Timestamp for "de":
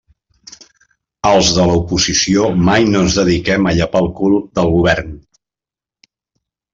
1.57-1.65